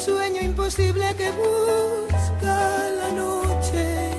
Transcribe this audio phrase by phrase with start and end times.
[0.00, 2.56] sueño imposible que busca
[3.00, 4.10] la noche.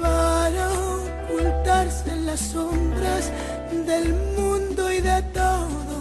[0.00, 0.64] Para
[0.98, 3.30] ocultarse en las sombras
[3.86, 5.96] del mundo y de todo.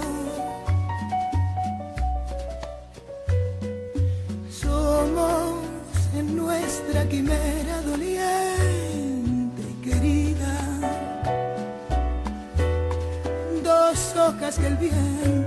[4.50, 5.56] Somos
[6.16, 8.51] en nuestra quimera doliente
[14.52, 15.41] Dos hojas que el viento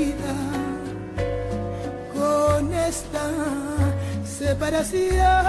[0.00, 0.36] vida
[2.14, 3.26] con esta
[4.24, 5.46] separación.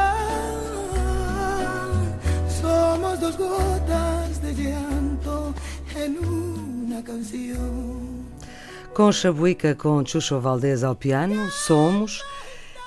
[2.62, 5.54] Somos dos gotas de llanto
[5.96, 8.26] en una canción.
[8.94, 12.22] Concha Buica com Chucho Valdez ao piano, Somos.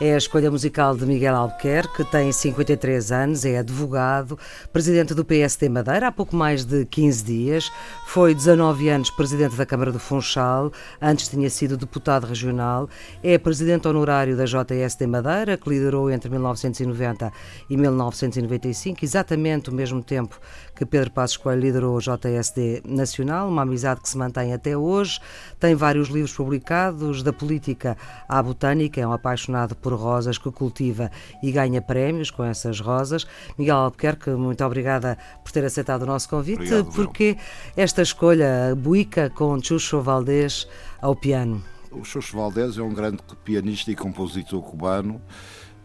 [0.00, 4.36] É a escolha musical de Miguel Albuquerque, que tem 53 anos, é advogado,
[4.72, 7.70] presidente do PSD Madeira há pouco mais de 15 dias,
[8.04, 12.88] foi 19 anos presidente da Câmara do Funchal, antes tinha sido deputado regional,
[13.22, 17.32] é presidente honorário da JSD Madeira, que liderou entre 1990
[17.70, 20.40] e 1995, exatamente o mesmo tempo
[20.74, 25.20] que Pedro Passos Coelho liderou a JSD Nacional, uma amizade que se mantém até hoje,
[25.60, 27.96] tem vários livros publicados, da política
[28.28, 31.10] à botânica, é um apaixonado por rosas que cultiva
[31.42, 33.26] e ganha prémios com essas rosas.
[33.58, 36.62] Miguel Albuquerque, muito obrigada por ter aceitado o nosso convite.
[36.62, 37.36] Obrigado, Porque
[37.76, 40.66] esta escolha, Buica com Chucho Valdés
[41.02, 41.62] ao piano?
[41.92, 45.20] O Xuxo Valdés é um grande pianista e compositor cubano,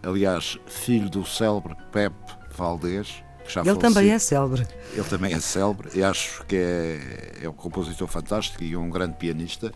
[0.02, 2.16] aliás, filho do célebre Pepe
[2.56, 3.22] Valdés.
[3.50, 3.94] Que já Ele faleceu.
[3.94, 4.68] também é célebre.
[4.94, 7.00] Ele também é célebre e acho que é,
[7.44, 9.72] é um compositor fantástico e um grande pianista.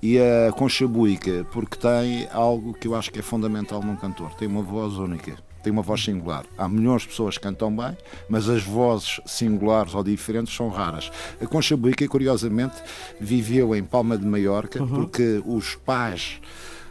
[0.00, 4.32] E a Concha Buica, porque tem algo que eu acho que é fundamental num cantor:
[4.34, 6.44] tem uma voz única, tem uma voz singular.
[6.56, 7.96] Há milhões de pessoas que cantam bem,
[8.28, 11.10] mas as vozes singulares ou diferentes são raras.
[11.42, 12.76] A Concha Buica, curiosamente,
[13.20, 16.40] viveu em Palma de Maiorca porque os pais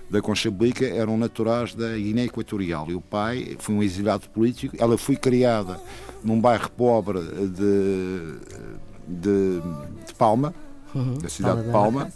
[0.09, 4.75] da Concha Buica eram naturais da Guiné Equatorial e o pai foi um exilado político.
[4.79, 5.79] Ela foi criada
[6.23, 8.35] num bairro pobre de,
[9.07, 9.61] de,
[10.05, 10.53] de Palma,
[11.21, 12.11] da cidade de Palma,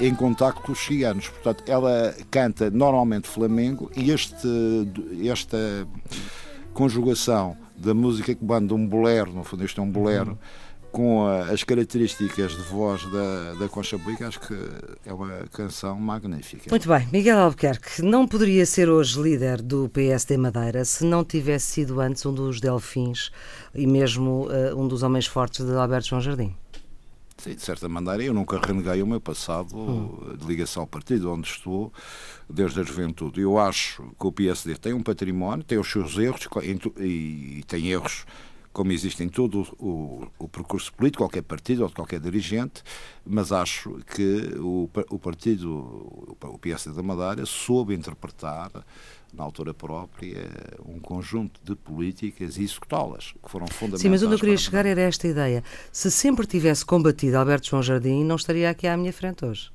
[0.00, 1.28] em contacto com os ciganos.
[1.28, 4.48] Portanto, ela canta normalmente flamengo e este,
[5.24, 5.86] esta
[6.72, 10.38] conjugação da música cubana de um bolero, no fundo isto é um bolero,
[10.96, 14.54] com as características de voz da, da Concha Buica, acho que
[15.04, 16.70] é uma canção magnífica.
[16.70, 21.66] Muito bem, Miguel Albuquerque não poderia ser hoje líder do PSD Madeira se não tivesse
[21.66, 23.30] sido antes um dos delfins
[23.74, 26.56] e mesmo eh, um dos homens fortes de Alberto João Jardim.
[27.36, 31.46] Sim, de certa maneira, eu nunca reneguei o meu passado de ligação ao partido onde
[31.46, 31.92] estou
[32.48, 33.42] desde a juventude.
[33.42, 36.48] Eu acho que o PSD tem um património, tem os seus erros
[36.98, 38.24] e tem erros
[38.76, 42.82] como existe em todo o, o percurso político, qualquer partido ou de qualquer dirigente,
[43.24, 45.70] mas acho que o, o partido,
[46.44, 48.70] o PSD da Madeira, soube interpretar
[49.32, 50.46] na altura própria
[50.86, 54.02] um conjunto de políticas e executá-las, que foram fundamentais.
[54.02, 55.64] Sim, mas onde eu queria chegar era esta ideia.
[55.90, 59.70] Se sempre tivesse combatido Alberto João Jardim, não estaria aqui à minha frente hoje.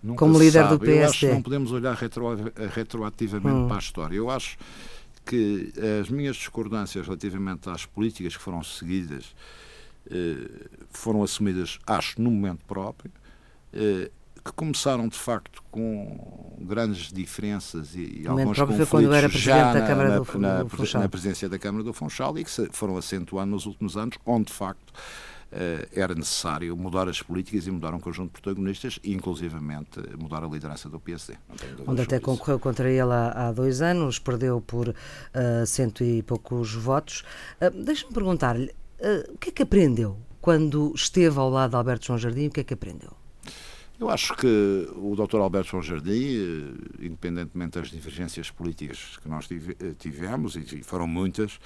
[0.00, 0.90] Nunca como líder do sabe.
[0.92, 1.34] Eu acho que PSD.
[1.34, 3.66] não podemos olhar retro- retroativamente Hum.
[3.66, 4.14] para a história.
[4.14, 4.56] Eu acho
[5.26, 9.34] que as minhas discordâncias relativamente às políticas que foram seguidas
[10.10, 13.10] eh, foram assumidas, acho, no momento próprio,
[13.72, 14.10] eh,
[14.44, 19.86] que começaram de facto com grandes diferenças e, e alguns conflitos quando era já na,
[19.86, 22.96] Câmara na, do na, do na presidência da Câmara do Funchal e que se foram
[22.96, 24.92] acentuando nos últimos anos, onde de facto
[25.92, 30.48] era necessário mudar as políticas e mudar um conjunto de protagonistas e inclusivamente mudar a
[30.48, 31.34] liderança do PSD.
[31.86, 34.94] Onde até concorreu contra ele há, há dois anos, perdeu por
[35.32, 37.22] ah, cento e poucos votos.
[37.60, 38.70] Ah, Deixa-me perguntar-lhe,
[39.00, 42.46] ah, o que é que aprendeu quando esteve ao lado de Alberto João Jardim?
[42.48, 43.12] O que é que aprendeu?
[43.98, 44.46] Eu acho que
[44.94, 45.36] o Dr.
[45.38, 46.36] Alberto João Jardim,
[47.00, 51.58] eh, independentemente das divergências políticas que nós tive- eh, tivemos, e foram muitas,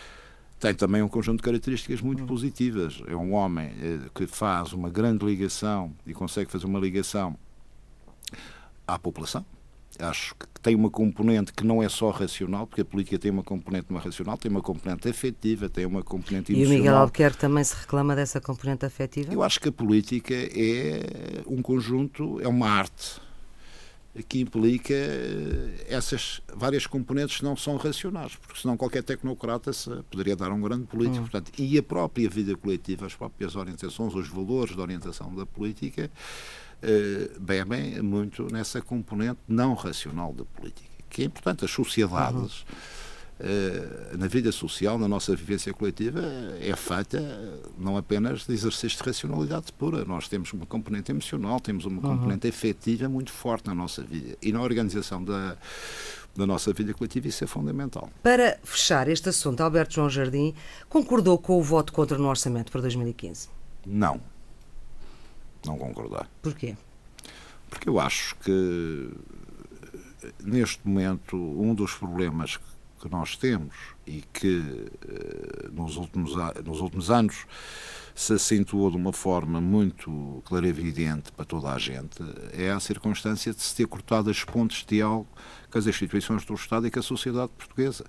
[0.60, 3.02] tem também um conjunto de características muito positivas.
[3.06, 7.34] É um homem eh, que faz uma grande ligação e consegue fazer uma ligação
[8.86, 9.44] à população.
[9.98, 13.42] acho que tem uma componente que não é só racional, porque a política tem uma
[13.42, 16.72] componente não racional, tem uma componente afetiva, tem uma componente emocional.
[16.72, 19.32] E o Miguel Albuquerque também se reclama dessa componente afetiva?
[19.32, 23.18] Eu acho que a política é um conjunto, é uma arte
[24.28, 29.70] que implica eh, essas várias componentes que não são racionais, porque senão qualquer tecnocrata
[30.10, 31.18] poderia dar um grande político.
[31.18, 31.28] Hum.
[31.28, 36.10] Portanto, e a própria vida coletiva, as próprias orientações, os valores de orientação da política,
[36.82, 41.64] eh, bebem muito nessa componente não racional da política, que é importante.
[41.64, 42.62] As sociedades.
[42.62, 42.99] Uhum eh,
[44.18, 46.20] na vida social, na nossa vivência coletiva,
[46.60, 47.20] é feita
[47.78, 50.04] não apenas de exercício de racionalidade pura.
[50.04, 52.16] Nós temos uma componente emocional, temos uma uhum.
[52.16, 54.36] componente afetiva muito forte na nossa vida.
[54.42, 55.56] E na organização da,
[56.36, 58.10] da nossa vida coletiva isso é fundamental.
[58.22, 60.54] Para fechar este assunto, Alberto João Jardim
[60.88, 63.48] concordou com o voto contra no orçamento para 2015?
[63.86, 64.20] Não.
[65.64, 66.28] Não concordar.
[66.42, 66.76] Porquê?
[67.68, 69.10] Porque eu acho que
[70.42, 72.58] neste momento um dos problemas
[73.00, 73.74] que nós temos
[74.06, 76.32] e que eh, nos últimos,
[76.64, 77.46] nos últimos anos
[78.14, 82.78] se acentuou de uma forma muito clara e evidente para toda a gente, é a
[82.78, 85.28] circunstância de se ter cortado as pontes de diálogo
[85.70, 88.04] com as instituições do Estado e com a sociedade portuguesa.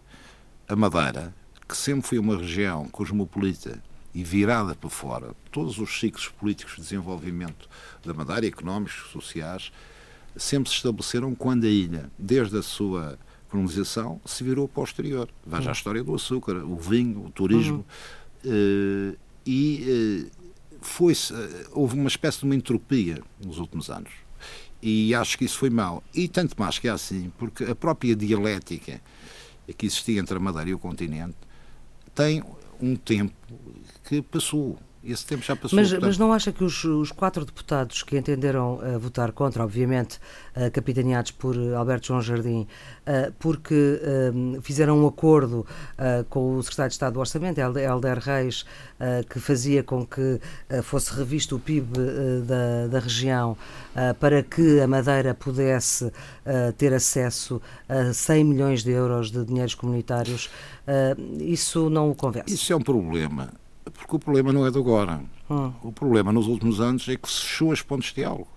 [0.67, 1.33] A Madeira,
[1.67, 3.81] que sempre foi uma região cosmopolita
[4.13, 7.69] e virada para fora, todos os ciclos políticos de desenvolvimento
[8.03, 9.71] da Madeira, económicos, sociais,
[10.35, 13.17] sempre se estabeleceram quando a ilha, desde a sua
[13.51, 15.29] colonização se virou para o exterior.
[15.45, 15.69] Veja uhum.
[15.69, 17.85] a história do açúcar, o vinho, o turismo.
[18.43, 18.51] Uhum.
[19.13, 20.31] Uh, e uh,
[20.81, 21.15] foi uh,
[21.73, 24.11] houve uma espécie de uma entropia nos últimos anos.
[24.81, 26.03] E acho que isso foi mal.
[26.13, 28.99] E tanto mais que é assim, porque a própria dialética
[29.77, 31.35] que existia entre a Madeira e o continente
[32.15, 32.43] tem
[32.81, 33.33] um tempo
[34.03, 34.77] que passou.
[35.03, 35.77] Esse tempo já passou.
[35.77, 36.07] Mas, portanto...
[36.07, 40.19] mas não acha que os, os, quatro deputados que entenderam uh, votar contra, obviamente,
[40.55, 43.99] uh, capitaneados por Alberto João Jardim, uh, porque
[44.61, 45.65] fizeram um acordo
[46.29, 48.65] com o secretário de Estado do Orçamento, Helder Reis,
[49.29, 50.39] que fazia com que
[50.83, 51.97] fosse revisto o PIB
[52.45, 53.57] da, da, região
[54.19, 56.11] para que a Madeira pudesse
[56.77, 60.49] ter acesso a 100 milhões de euros de dinheiros comunitários,
[61.39, 62.53] isso não o convence?
[62.53, 63.60] Isso é um problema
[64.01, 65.21] porque o problema não é de agora.
[65.49, 65.71] Hum.
[65.83, 68.47] O problema nos últimos anos é que se fechou as pontes de diálogo.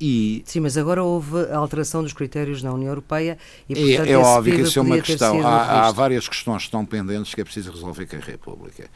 [0.00, 4.08] E Sim, mas agora houve a alteração dos critérios na União Europeia e, é, portanto,
[4.08, 5.46] é, é óbvio que isso é uma questão.
[5.46, 8.90] Há, há, várias questões que estão pendentes que é preciso resolver com a República.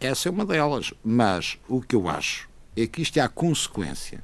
[0.00, 0.92] Essa é uma delas.
[1.04, 4.22] Mas o que eu acho é que isto é a consequência.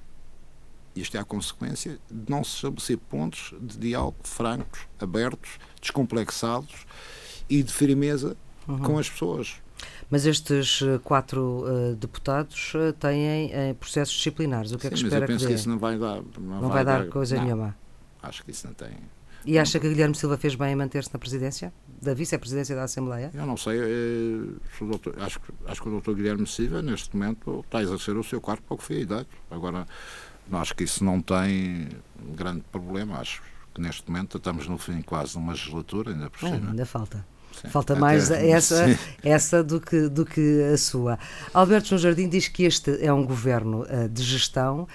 [0.94, 6.84] Isto é a consequência de não se estabelecer pontos de diálogo francos, abertos, descomplexados
[7.48, 8.36] e de firmeza
[8.66, 8.78] uhum.
[8.78, 9.60] com as pessoas.
[10.10, 14.72] Mas estes eh, quatro uh, deputados uh, têm uh, processos disciplinares.
[14.72, 16.22] O que Sim, é que espera mas eu penso que, que isso não vai dar.
[16.38, 17.76] Não, não vai, vai, dar, coisa não, nenhuma.
[18.22, 18.90] Acho que isso não tem.
[19.44, 21.72] E acha que Guilherme Silva fez bem em manter-se na presidência?
[22.02, 23.30] Da vice-presidência da Assembleia?
[23.34, 23.78] Eu não sei.
[24.80, 28.40] doutor, acho, acho que o doutor Guilherme Silva, neste momento, está a exercer o seu
[28.40, 29.28] cargo para o que foi a idade.
[29.50, 29.86] Agora,
[30.52, 31.88] acho que isso não tem
[32.34, 33.18] grande problema.
[33.18, 33.42] Acho
[33.74, 36.60] que neste momento estamos no fim quase de uma legislatura, ainda por cima.
[36.66, 37.24] Ah, ainda falta.
[37.60, 41.18] Sim, Falta mais essa, essa do, que, do que a sua.
[41.52, 44.86] Alberto João Jardim diz que este é um governo uh, de gestão uh,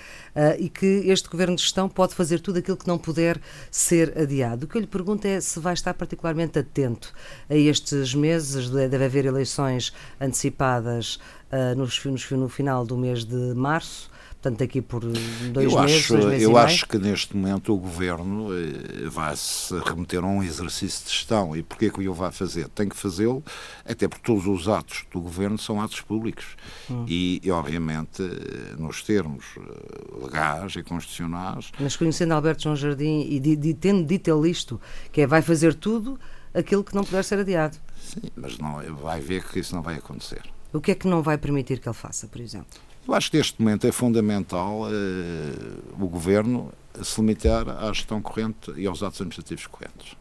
[0.57, 3.39] e que este governo de gestão pode fazer tudo aquilo que não puder
[3.69, 4.65] ser adiado.
[4.65, 7.13] O que eu lhe pergunto é se vai estar particularmente atento
[7.49, 11.19] a estes meses, deve haver eleições antecipadas
[11.51, 14.12] uh, no, no final do mês de março
[14.43, 17.77] portanto daqui por dois eu meses, acho, dois meses Eu acho que neste momento o
[17.77, 21.55] Governo eh, vai-se remeter a um exercício de gestão.
[21.55, 22.67] E porquê que o vai fazer?
[22.67, 23.41] Tem que fazê-lo,
[23.85, 26.45] até porque todos os atos do Governo são atos públicos.
[26.91, 27.05] Hum.
[27.07, 31.71] E, e, obviamente, eh, nos termos eh, legais e constitucionais...
[31.79, 34.79] Mas conhecendo Alberto João Jardim e de, de, tendo dito ele isto,
[35.11, 36.19] que é vai fazer tudo
[36.53, 37.77] aquilo que não puder ser adiado.
[37.97, 40.41] Sim, mas não, vai ver que isso não vai acontecer.
[40.73, 42.77] O que é que não vai permitir que ele faça, por exemplo?
[43.07, 48.71] Eu acho que neste momento é fundamental uh, o Governo se limitar à gestão corrente
[48.77, 50.15] e aos atos administrativos correntes.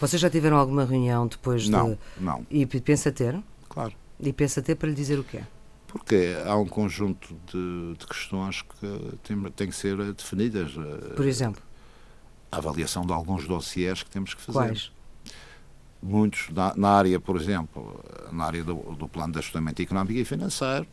[0.00, 1.70] Vocês já tiveram alguma reunião depois de...
[1.70, 2.46] Não, não.
[2.50, 3.40] E pensa ter?
[3.68, 3.92] Claro.
[4.20, 5.42] E pensa ter para lhe dizer o quê?
[5.86, 10.72] Porque há um conjunto de, de questões que têm, têm que ser definidas.
[10.76, 11.62] Eh, por exemplo?
[12.52, 14.58] A avaliação de alguns dossiers que temos que fazer.
[14.58, 14.92] Quais?
[16.02, 18.00] Muitos na, na área, por exemplo,
[18.30, 20.86] na área do, do plano de ajustamento económico e financeiro,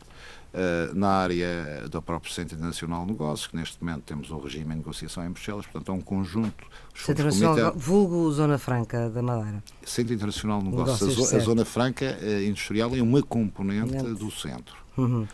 [0.56, 4.70] Uh, na área do próprio Centro Internacional de Negócios, que neste momento temos um regime
[4.70, 6.64] de negociação em Bruxelas, portanto é um conjunto.
[6.94, 9.62] Centro Internacional, vulgo Zona Franca da Madeira.
[9.84, 14.30] Centro Internacional de Negócios, Negócios a, a, Zona Franca uh, Industrial é uma componente do
[14.30, 14.76] centro.
[14.96, 15.26] Uhum.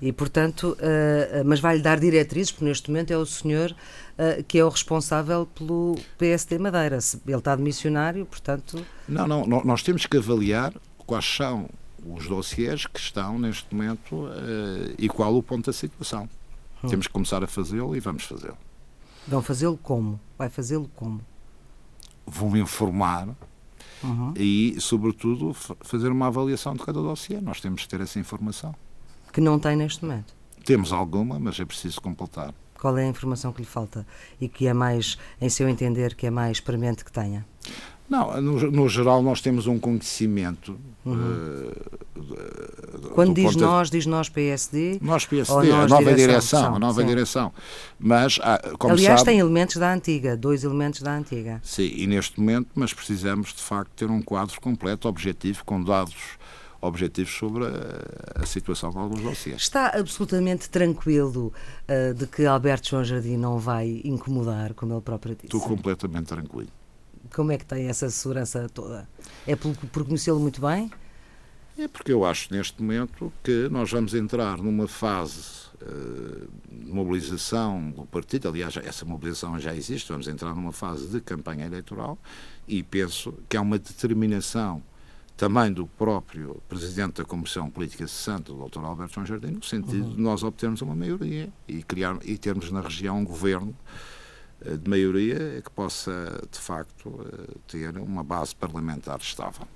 [0.00, 4.58] E, portanto, uh, mas vai-lhe dar diretrizes, porque neste momento é o senhor uh, que
[4.58, 6.98] é o responsável pelo PSD Madeira.
[7.26, 8.84] Ele está de missionário, portanto.
[9.08, 11.68] Não, não, nós temos que avaliar quais são
[12.04, 16.28] os dossiers que estão neste momento uh, e qual o ponto da situação.
[16.82, 16.88] Hum.
[16.88, 18.58] Temos que começar a fazê-lo e vamos fazê-lo.
[19.26, 20.20] Vão fazê-lo como?
[20.36, 21.20] Vai fazê-lo como?
[22.26, 23.28] Vão informar
[24.02, 24.34] uhum.
[24.36, 27.40] e, sobretudo, fazer uma avaliação de cada dossiê.
[27.40, 28.74] Nós temos que ter essa informação.
[29.34, 30.32] Que não tem neste momento?
[30.64, 32.54] Temos alguma, mas é preciso completar.
[32.78, 34.06] Qual é a informação que lhe falta
[34.40, 37.44] e que é mais, em seu entender, que é mais premente que tenha?
[38.08, 40.78] Não, no, no, geral nós temos um conhecimento.
[41.04, 41.68] Uhum.
[42.14, 45.00] Uh, Quando diz nós, diz nós PSD?
[45.02, 47.06] Nós PSD, nós a nova direção, direção a nova sim.
[47.08, 47.52] direção.
[47.98, 51.60] Mas, ah, Aliás, sabe, tem elementos da antiga, dois elementos da antiga.
[51.64, 56.38] Sim, e neste momento, mas precisamos de facto ter um quadro completo, objetivo, com dados
[56.86, 59.62] objetivos sobre a, a situação com alguns dossiês.
[59.62, 61.52] Está absolutamente tranquilo
[61.88, 65.46] uh, de que Alberto João Jardim não vai incomodar, como ele próprio disse?
[65.46, 66.70] Estou completamente tranquilo.
[67.34, 69.08] Como é que tem essa segurança toda?
[69.46, 70.90] É por, por conhecê-lo muito bem?
[71.76, 77.90] É porque eu acho neste momento que nós vamos entrar numa fase uh, de mobilização
[77.90, 78.48] do partido.
[78.48, 80.12] Aliás, essa mobilização já existe.
[80.12, 82.16] Vamos entrar numa fase de campanha eleitoral
[82.68, 84.82] e penso que há uma determinação
[85.36, 88.84] também do próprio Presidente da Comissão Política Cessante, o Dr.
[88.84, 90.14] Alberto João Jardim, no sentido uhum.
[90.14, 93.74] de nós obtermos uma maioria e, criar, e termos na região um governo
[94.64, 99.66] eh, de maioria que possa, de facto, eh, ter uma base parlamentar estável.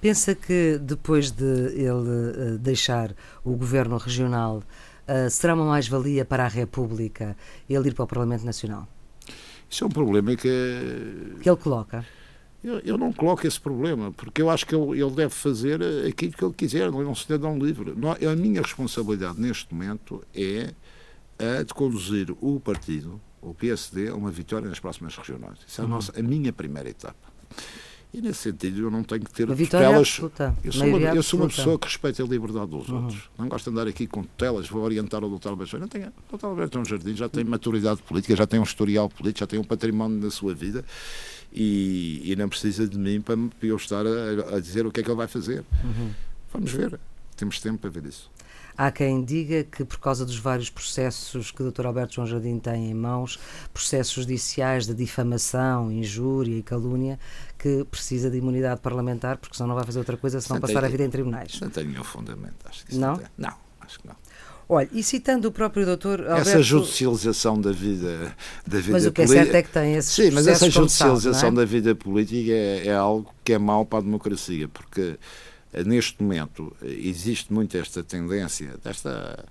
[0.00, 4.62] Pensa que depois de ele eh, deixar o governo regional,
[5.30, 7.36] será uma mais-valia para a República
[7.70, 8.88] ele ir para o Parlamento Nacional?
[9.70, 11.36] Isso é um problema que.
[11.40, 12.04] Que ele coloca.
[12.64, 16.32] Eu, eu, não coloco esse problema, porque eu acho que ele, ele, deve fazer aquilo
[16.32, 17.94] que ele quiser, ele é um cidadão livre.
[18.28, 20.72] A minha responsabilidade neste momento é
[21.38, 25.58] a de conduzir o partido, o PSD, a uma vitória nas próximas regionais.
[25.66, 25.92] Isso é a, uhum.
[25.92, 27.36] nossa, a minha primeira etapa.
[28.14, 30.18] E nesse sentido eu não tenho que ter tutelas.
[30.64, 33.02] Eu sou, uma, eu sou uma pessoa que respeita a liberdade dos uhum.
[33.02, 33.30] outros.
[33.36, 35.48] Não gosto de andar aqui com tutelas, vou orientar o Dr.
[35.48, 35.78] Alberto.
[35.78, 36.10] Não tenho.
[36.32, 36.46] O Dr.
[36.46, 39.58] Alberto é um jardim, já tem maturidade política, já tem um historial político, já tem
[39.58, 40.82] um património na sua vida
[41.52, 45.02] e, e não precisa de mim para, eu estar a, a, dizer o que é
[45.02, 45.64] que ele vai fazer.
[45.82, 46.12] Uhum.
[46.52, 46.98] Vamos ver,
[47.36, 48.30] temos tempo para ver isso.
[48.78, 51.86] Há quem diga que, por causa dos vários processos que o Dr.
[51.86, 53.38] Alberto João Jardim tem em mãos,
[53.72, 57.18] processos judiciais de difamação, injúria e calúnia,
[57.58, 60.88] que precisa de imunidade parlamentar, porque senão não vai fazer outra coisa senão passar a
[60.88, 61.58] vida em tribunais.
[61.58, 63.16] Não tem nenhum fundamento, acho que não.
[63.16, 64.16] Não, não, acho que não.
[64.68, 66.48] Olha, e citando o próprio doutor Alberto...
[66.48, 68.34] Essa judicialização da vida,
[68.66, 71.40] da vida Mas o que é certo é que tem esses Sim, mas essa judicialização
[71.40, 71.60] sabe, é?
[71.60, 75.16] da vida política é, é, algo que é mau para a democracia, porque
[75.72, 79.44] eh, neste momento eh, existe muito esta tendência, desta,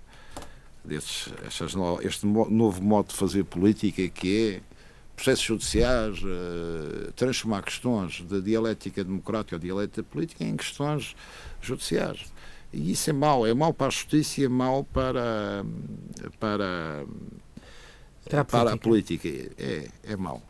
[0.83, 4.75] destes, estas, este novo modo de fazer política que é
[5.15, 11.15] processos judiciais, uh, transformar questões da dialética democrática ou dialética política em questões
[11.61, 12.25] judiciais.
[12.75, 15.65] E isso é mau, é mau para a justiça e é mau para,
[16.37, 17.05] para,
[18.29, 19.29] para, a, para a política.
[19.57, 20.43] É, é mau.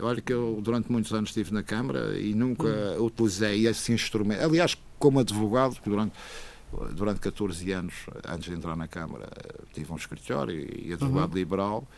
[0.00, 2.68] Olha que eu durante muitos anos estive na Câmara e nunca
[2.98, 3.06] hum.
[3.06, 4.44] utilizei esse instrumento.
[4.44, 6.12] Aliás, como advogado, durante,
[6.92, 7.94] durante 14 anos,
[8.28, 9.30] antes de entrar na Câmara,
[9.72, 11.38] tive um escritório e advogado uhum.
[11.38, 11.88] liberal.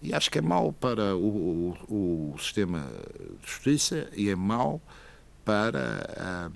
[0.00, 2.88] E acho que é mau para o, o, o, sistema
[3.40, 4.80] de justiça e é mau
[5.44, 6.50] para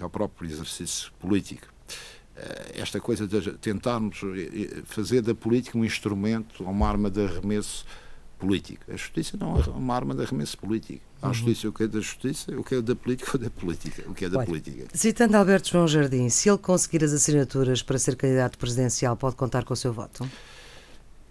[0.00, 1.66] um, o próprio exercício político.
[2.40, 7.22] Eh, esta coisa de tentarmos eh, eh, fazer da política um instrumento, uma arma de
[7.22, 7.84] arremesso
[8.38, 8.82] político.
[8.88, 11.02] A justiça não é uma arma de arremesso político.
[11.20, 11.34] Há uhum.
[11.34, 14.14] justiça o que é da justiça, o que é da política, o da política, o
[14.14, 14.86] que é da Olha, política.
[14.94, 19.64] Citando Alberto João Jardim, se ele conseguir as assinaturas para ser candidato presidencial, pode contar
[19.64, 20.26] com o seu voto?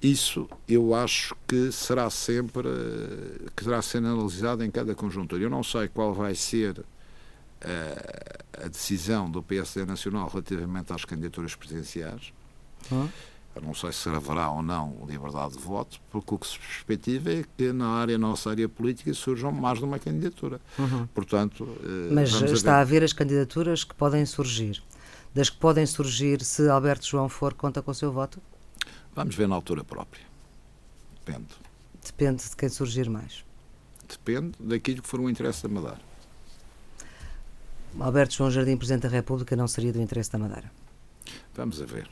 [0.01, 2.69] Isso eu acho que será sempre
[3.55, 5.41] que será sendo analisado em cada conjuntura.
[5.41, 6.85] Eu não sei qual vai ser
[7.63, 12.33] a, a decisão do PSD Nacional relativamente às candidaturas presidenciais.
[12.91, 13.07] Hum?
[13.55, 17.31] Eu não sei se haverá ou não liberdade de voto, porque o que se perspectiva
[17.33, 20.61] é que na área, nossa área política surjam mais de uma candidatura.
[20.77, 21.07] Uhum.
[21.07, 24.81] Portanto, eh, Mas está a, a ver as candidaturas que podem surgir.
[25.33, 28.41] Das que podem surgir, se Alberto João for, conta com o seu voto?
[29.13, 30.23] Vamos ver na altura própria.
[31.25, 31.49] Depende.
[32.05, 33.43] Depende de quem surgir mais.
[34.07, 36.08] Depende daquilo que for o interesse da Madeira.
[37.97, 40.71] Alberto João Jardim, Presidente da República, não seria do interesse da Madeira?
[41.53, 42.09] Vamos a ver.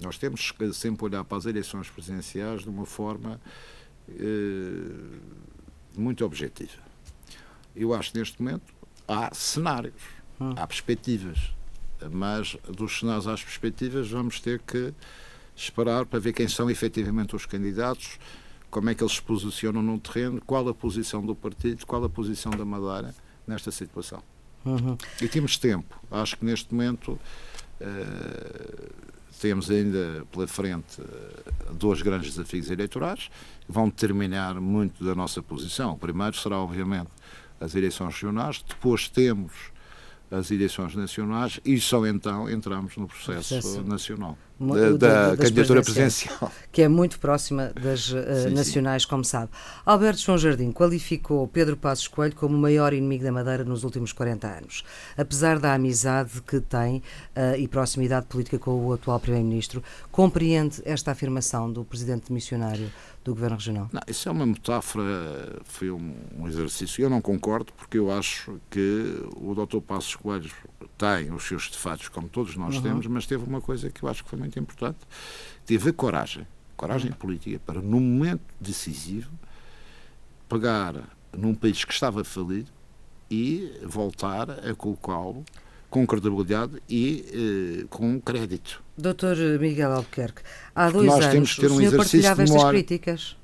[0.00, 3.40] Nós temos que sempre olhar para as eleições presidenciais de uma forma
[4.08, 5.18] eh,
[5.96, 6.82] muito objetiva.
[7.74, 8.74] Eu acho que neste momento
[9.06, 10.02] há cenários,
[10.40, 10.54] hum.
[10.56, 11.54] há perspectivas.
[12.10, 14.92] mas dos cenários às perspectivas vamos ter que
[15.54, 18.18] esperar para ver quem são efetivamente os candidatos,
[18.70, 22.08] como é que eles se posicionam no terreno, qual a posição do partido, qual a
[22.08, 23.14] posição da Madeira
[23.46, 24.22] nesta situação.
[24.64, 24.96] Uhum.
[25.20, 26.00] E temos tempo.
[26.10, 27.18] Acho que neste momento
[27.80, 28.92] uh,
[29.40, 33.30] temos ainda pela frente uh, dois grandes desafios eleitorais
[33.66, 35.94] que vão determinar muito da nossa posição.
[35.94, 37.10] O primeiro será, obviamente,
[37.60, 39.52] as eleições regionais, depois temos
[40.30, 43.82] as eleições nacionais e só então entramos no processo, processo.
[43.82, 44.38] nacional
[44.98, 46.50] da, da candidatura presidencial.
[46.70, 49.08] Que é muito próxima das uh, sim, nacionais, sim.
[49.08, 49.50] como sabe.
[49.84, 54.12] Alberto João Jardim qualificou Pedro Passos Coelho como o maior inimigo da Madeira nos últimos
[54.12, 54.84] 40 anos.
[55.16, 56.98] Apesar da amizade que tem
[57.36, 62.90] uh, e proximidade política com o atual Primeiro-Ministro, compreende esta afirmação do presidente missionário
[63.24, 63.88] do Governo Regional?
[63.92, 67.02] Não, isso é uma metáfora, foi um, um exercício.
[67.02, 69.80] Eu não concordo, porque eu acho que o Dr.
[69.80, 70.50] Passos Coelho
[70.98, 72.82] tem os seus defeitos, como todos nós uhum.
[72.82, 74.98] temos, mas teve uma coisa que eu acho que foi muito importante:
[75.64, 79.30] teve a coragem, coragem política, para, num momento decisivo,
[80.48, 80.94] pegar
[81.36, 82.70] num país que estava falido
[83.30, 85.44] e voltar a colocá-lo
[85.88, 88.82] com credibilidade e eh, com crédito.
[88.96, 90.42] Doutor Miguel Albuquerque,
[90.74, 93.36] há dois nós anos temos que ter um o senhor partilhava estas críticas?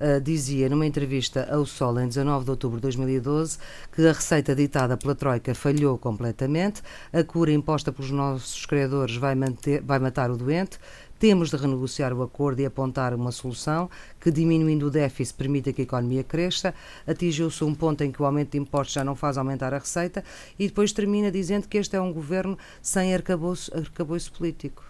[0.00, 3.58] Uh, dizia numa entrevista ao Sol em 19 de outubro de 2012
[3.90, 9.34] que a receita ditada pela Troika falhou completamente, a cura imposta pelos nossos credores vai,
[9.34, 10.78] manter, vai matar o doente,
[11.18, 13.90] temos de renegociar o acordo e apontar uma solução
[14.20, 16.72] que, diminuindo o déficit, permita que a economia cresça.
[17.06, 20.22] Atingiu-se um ponto em que o aumento de impostos já não faz aumentar a receita
[20.56, 24.87] e depois termina dizendo que este é um governo sem arcabouço, arcabouço político.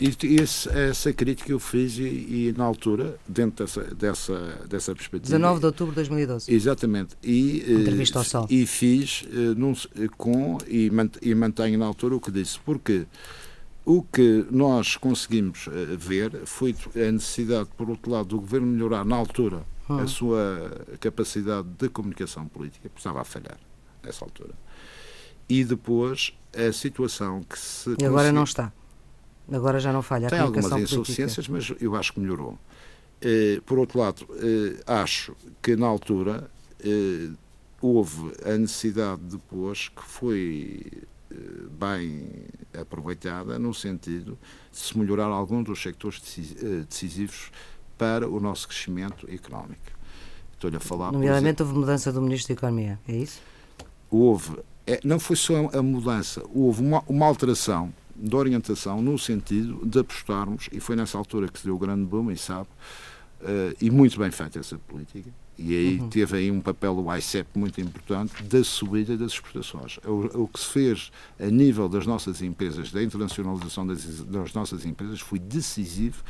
[0.00, 4.38] E esse, essa crítica eu fiz e, e, na altura, dentro dessa, dessa,
[4.68, 5.36] dessa perspectiva.
[5.36, 6.52] 19 de outubro de 2012.
[6.52, 7.16] Exatamente.
[7.22, 8.46] E, eh, Entrevista ao Sol.
[8.48, 9.74] E fiz uh, num,
[10.16, 12.60] com e, mant, e mantenho na altura o que disse.
[12.60, 13.06] Porque
[13.84, 19.04] o que nós conseguimos uh, ver foi a necessidade, por outro lado, do governo melhorar
[19.04, 19.98] na altura hum.
[19.98, 23.58] a sua capacidade de comunicação política, porque estava a falhar
[24.04, 24.54] nessa altura.
[25.48, 27.96] E depois a situação que se.
[27.98, 28.72] E agora não está.
[29.50, 30.28] Agora já não falha.
[30.28, 32.58] Tem algumas insuficiências, mas eu acho que melhorou.
[33.20, 36.48] Eh, por outro lado, eh, acho que na altura
[36.80, 37.30] eh,
[37.80, 40.86] houve a necessidade depois que foi
[41.78, 42.26] bem
[42.80, 44.38] aproveitada no sentido
[44.72, 46.22] de se melhorar algum dos sectores
[46.88, 47.52] decisivos
[47.98, 49.92] para o nosso crescimento económico.
[50.54, 51.12] Estou-lhe a falar.
[51.12, 53.40] Nomeadamente houve mudança do Ministro da Economia, é isso?
[54.10, 54.58] Houve.
[54.86, 60.00] É, não foi só a mudança, houve uma, uma alteração de orientação no sentido de
[60.00, 62.68] apostarmos, e foi nessa altura que se deu o grande boom, e sabe,
[63.42, 66.08] uh, e muito bem feita essa política, e aí uhum.
[66.08, 69.98] teve aí um papel o ICEP muito importante da subida das exportações.
[70.04, 74.86] O, o, que se fez a nível das nossas empresas, da internacionalização das, das nossas
[74.86, 76.22] empresas, foi decisivo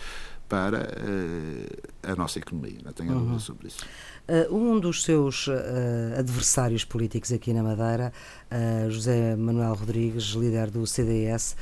[0.48, 3.18] para uh, a nossa economia, não tenho uhum.
[3.18, 3.84] dúvida sobre isso.
[4.28, 5.52] Uh, um dos seus uh,
[6.18, 8.12] adversários políticos aqui na Madeira,
[8.88, 11.54] José Manuel Rodrigues, líder do CDS,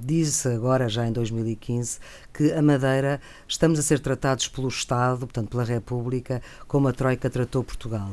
[0.00, 2.00] disse agora, já em 2015,
[2.34, 7.30] que a Madeira estamos a ser tratados pelo Estado, portanto pela República, como a Troika
[7.30, 8.12] tratou Portugal.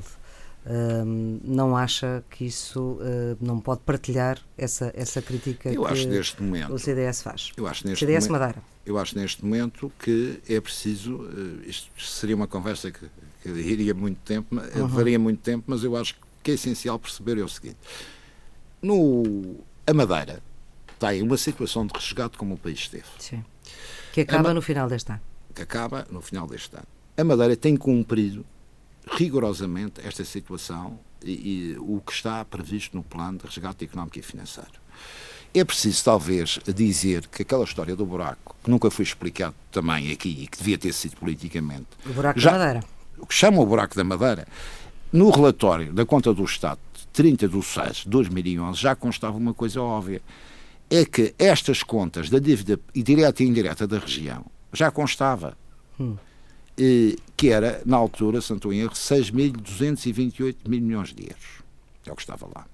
[1.44, 6.42] Não acha que isso uh, não pode partilhar essa, essa crítica eu que acho neste
[6.42, 7.52] momento, o CDS faz?
[7.58, 8.75] Eu acho neste CDS momento, Madeira.
[8.86, 13.06] Eu acho neste momento que é preciso, uh, isto seria uma conversa que,
[13.42, 14.86] que iria muito tempo, uhum.
[14.86, 17.78] levaria muito tempo, mas eu acho que é essencial perceber é o seguinte.
[18.82, 20.42] No, a Madeira
[21.00, 23.08] tem uma situação de resgate como o país esteve.
[23.18, 23.44] Sim.
[24.14, 25.22] Que acaba no final deste ano.
[25.54, 26.88] Que acaba no final deste ano.
[27.18, 28.46] A Madeira tem cumprido
[29.12, 31.32] rigorosamente esta situação e,
[31.74, 34.80] e, o que está previsto no plano de resgate económico e financeiro.
[35.56, 40.44] É preciso, talvez, dizer que aquela história do buraco, que nunca foi explicado também aqui
[40.44, 41.88] e que devia ter sido politicamente.
[42.06, 42.84] O buraco já, da Madeira.
[43.18, 44.46] O que chama o buraco da Madeira,
[45.14, 46.80] no relatório da Conta do Estado,
[47.14, 50.22] 30 de 6 de 2011, já constava uma coisa óbvia.
[50.90, 55.58] É que estas contas da dívida direta e indireta da região já constava.
[56.00, 56.16] Hum
[57.38, 61.64] que era, na altura, se não estou em erro, 6.228 mil milhões de euros.
[62.06, 62.66] É o que estava lá.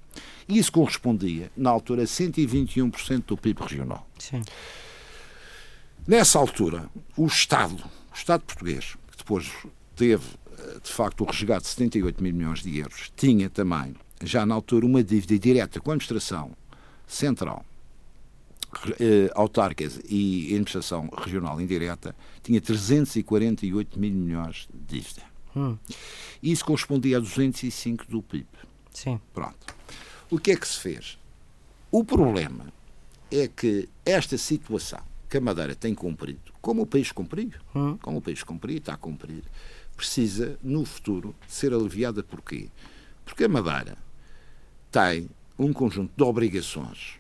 [0.52, 4.06] E isso correspondia, na altura, a 121% do PIB regional.
[4.20, 4.42] Sim.
[6.06, 9.50] Nessa altura, o Estado, o Estado português, que depois
[9.96, 10.26] teve,
[10.60, 14.54] eh, de facto, o resgate de 78 mil milhões de euros, tinha também, já na
[14.54, 16.52] altura, uma dívida direta com a administração
[17.08, 17.64] central
[19.00, 25.22] eh, autárquicas e administração regional indireta tinha 348 mil milhões de dívida.
[25.56, 25.78] Hum.
[26.44, 28.48] Isso correspondia a 205 do PIB.
[28.92, 29.18] Sim.
[29.34, 29.81] Pronto.
[30.32, 31.20] O que é que se fez?
[31.92, 32.72] O problema
[33.30, 37.98] é que esta situação que a Madeira tem cumprido, como o país cumpriu, hum.
[37.98, 39.44] como o país cumpriu e está a cumprir,
[39.94, 42.70] precisa, no futuro, ser aliviada porquê?
[43.26, 43.98] Porque a Madeira
[44.90, 47.20] tem um conjunto de obrigações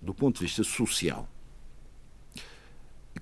[0.00, 1.28] do ponto de vista social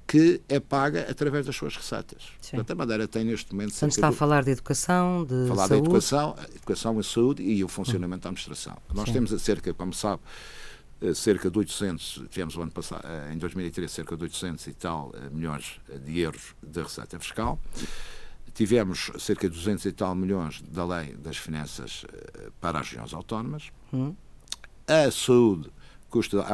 [0.06, 2.24] que é paga através das suas receitas.
[2.40, 2.56] Sim.
[2.56, 3.70] Portanto, a Madeira tem neste momento.
[3.70, 5.70] Portanto, está a falar de educação, de falar saúde.
[5.70, 8.76] da educação, educação e saúde e o funcionamento da administração.
[8.94, 9.12] Nós Sim.
[9.14, 10.22] temos cerca, como sabe,
[11.00, 14.72] eh, cerca de 800, tivemos o ano passado, eh, em 2013, cerca de 800 e
[14.72, 17.60] tal eh, milhões de euros de receita fiscal.
[18.54, 22.06] Tivemos cerca de 200 e tal milhões da lei das finanças
[22.58, 23.70] para as regiões autónomas.
[23.92, 24.14] Hum.
[24.86, 25.70] A saúde
[26.10, 26.44] custa,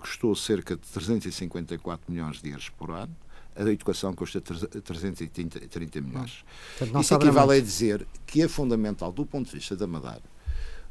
[0.00, 3.14] custou cerca de 354 milhões de euros por ano.
[3.56, 6.44] A educação custa 330 milhões.
[6.76, 10.22] Portanto, Isso equivale a dizer que é fundamental, do ponto de vista da Madeira,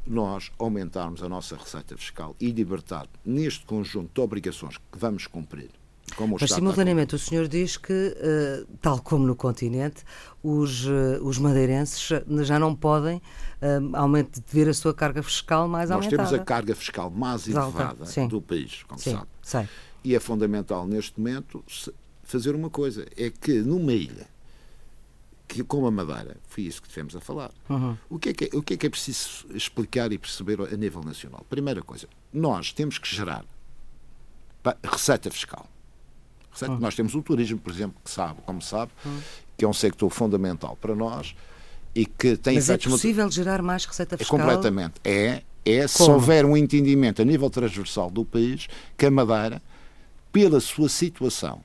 [0.06, 5.71] nós aumentarmos a nossa receita fiscal e libertar neste conjunto de obrigações que vamos cumprir
[6.15, 10.03] como Mas, simultaneamente, o senhor diz que, uh, tal como no continente,
[10.43, 12.09] os, uh, os madeirenses
[12.43, 16.23] já não podem uh, aumente, ver a sua carga fiscal mais Nós aumentada.
[16.23, 19.27] Nós temos a carga fiscal mais elevada do país, como Sim, sabe.
[19.41, 19.69] Sei.
[20.03, 21.63] E é fundamental, neste momento,
[22.23, 24.27] fazer uma coisa: é que numa ilha,
[25.47, 27.97] que, como a Madeira, foi isso que tivemos a falar, uhum.
[28.09, 31.01] o, que é que, o que é que é preciso explicar e perceber a nível
[31.01, 31.45] nacional?
[31.49, 33.45] Primeira coisa, nós temos que gerar
[34.83, 35.67] receita fiscal
[36.61, 36.77] Hum.
[36.79, 39.19] Nós temos o turismo, por exemplo, que sabe, como sabe, hum.
[39.57, 41.35] que é um sector fundamental para nós
[41.95, 43.35] e que tem Mas é possível muito...
[43.35, 44.39] gerar mais receita fiscal?
[44.39, 44.93] É completamente.
[45.03, 49.61] É, é se houver um entendimento a nível transversal do país que a Madeira,
[50.31, 51.63] pela sua situação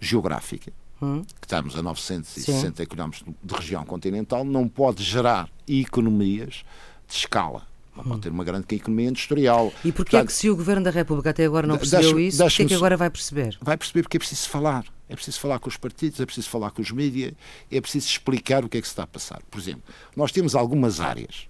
[0.00, 1.22] geográfica, hum.
[1.22, 3.10] que estamos a 960 km
[3.42, 6.64] de região continental, não pode gerar economias
[7.06, 9.72] de escala não pode ter uma grande economia industrial.
[9.84, 12.38] E porquê Portanto, é que se o Governo da República até agora não percebeu isso,
[12.38, 13.58] porquê é que agora vai perceber?
[13.60, 14.84] Vai perceber porque é preciso falar.
[15.08, 17.32] É preciso falar com os partidos, é preciso falar com os mídias,
[17.68, 19.42] é preciso explicar o que é que se está a passar.
[19.50, 19.82] Por exemplo,
[20.14, 21.48] nós temos algumas áreas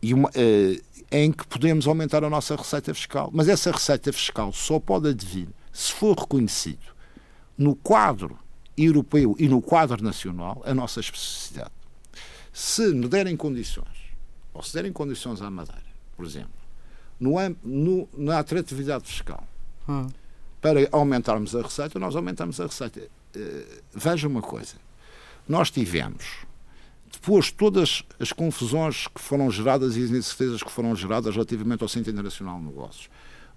[0.00, 4.52] e uma, uh, em que podemos aumentar a nossa receita fiscal, mas essa receita fiscal
[4.52, 6.94] só pode advir se for reconhecido
[7.58, 8.38] no quadro
[8.78, 11.72] europeu e no quadro nacional a nossa especificidade.
[12.52, 13.99] Se nos derem condições
[14.52, 15.82] ou se derem condições à Madeira,
[16.16, 16.50] por exemplo,
[17.18, 19.46] no, no, na atratividade fiscal,
[19.88, 20.08] hum.
[20.60, 23.00] para aumentarmos a receita, nós aumentamos a receita.
[23.36, 24.74] Uh, veja uma coisa,
[25.48, 26.38] nós tivemos,
[27.12, 31.82] depois de todas as confusões que foram geradas e as incertezas que foram geradas relativamente
[31.82, 33.10] ao Centro Internacional de Negócios,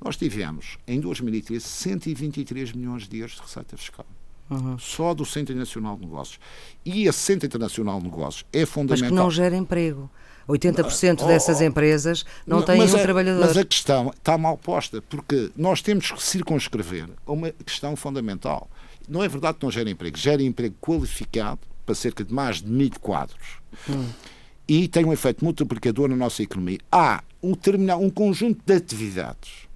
[0.03, 4.05] nós tivemos, em 2013, 123 milhões de euros de receita fiscal.
[4.49, 4.77] Uhum.
[4.77, 6.39] Só do Centro Internacional de Negócios.
[6.83, 9.09] E esse Centro Internacional de Negócios é fundamental.
[9.09, 10.09] Mas que não gera emprego.
[10.47, 13.45] 80% oh, dessas oh, empresas não têm um a, trabalhador.
[13.45, 18.69] Mas a questão está mal posta, porque nós temos que circunscrever uma questão fundamental.
[19.07, 22.69] Não é verdade que não gera emprego, gera emprego qualificado para cerca de mais de
[22.69, 23.59] mil quadros.
[23.89, 24.07] Hum.
[24.67, 26.79] E tem um efeito multiplicador na nossa economia.
[26.91, 27.53] Há um,
[27.99, 29.67] um conjunto de atividades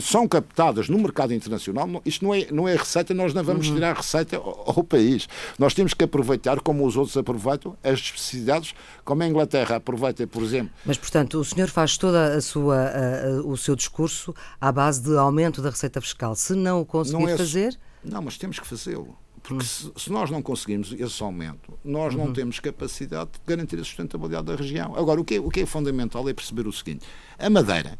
[0.00, 3.68] que são captadas no mercado internacional, isto não é, não é receita, nós não vamos
[3.68, 3.74] uhum.
[3.74, 5.28] tirar receita ao, ao, país.
[5.58, 10.42] Nós temos que aproveitar, como os outros aproveitam, as especificidades, como a Inglaterra aproveita, por
[10.42, 10.70] exemplo.
[10.84, 15.02] Mas, portanto, o senhor faz toda a sua, a, a, o seu discurso à base
[15.02, 16.34] de aumento da receita fiscal.
[16.34, 17.78] Se não o conseguir não é, fazer.
[18.04, 19.16] Não, mas temos que fazê-lo.
[19.42, 19.66] Porque hum.
[19.66, 22.32] se, se, nós não conseguirmos esse aumento, nós não uhum.
[22.32, 24.94] temos capacidade de garantir a sustentabilidade da região.
[24.94, 27.06] Agora, o que, é, o que é fundamental é perceber o seguinte:
[27.38, 27.98] a Madeira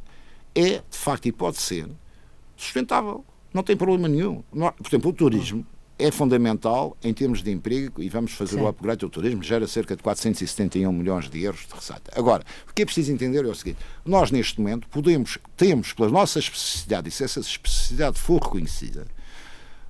[0.54, 1.88] é, de facto, e pode ser,
[2.56, 3.24] sustentável.
[3.52, 4.42] Não tem problema nenhum.
[4.50, 5.66] Por exemplo, o turismo
[5.98, 8.62] é fundamental em termos de emprego e vamos fazer Sim.
[8.62, 12.12] o upgrade do turismo, gera cerca de 471 milhões de euros de receita.
[12.14, 16.08] Agora, o que é preciso entender é o seguinte: nós, neste momento, podemos, temos, pela
[16.08, 19.06] nossa especificidade, e se essa especificidade for reconhecida,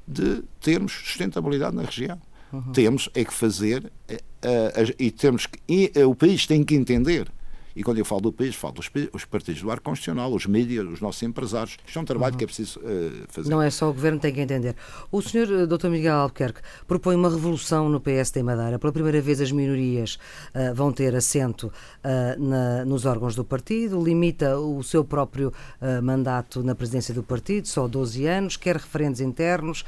[0.07, 2.21] de termos sustentabilidade na região.
[2.51, 2.73] Uhum.
[2.73, 6.75] Temos é que fazer, uh, uh, e temos que, e, uh, o país tem que
[6.75, 7.31] entender
[7.79, 10.85] e quando eu falo do país, falo dos os partidos do ar constitucional, os mídias,
[10.85, 11.77] os nossos empresários.
[11.87, 12.39] Isto é um trabalho uhum.
[12.39, 13.49] que é preciso uh, fazer.
[13.49, 14.75] Não é só o Governo, tem que entender.
[15.13, 15.87] O senhor eh, Dr.
[15.89, 18.81] Miguel Albuquerque propõe uma revolução no PSD Madeira.
[18.81, 20.19] Pela primeira vez as minorias
[20.57, 25.53] uh, vão ter assento uh, na, nos órgãos do partido, limita o seu próprio
[26.03, 29.85] mandato na presidência do partido, só 12 anos, quer referendos internos,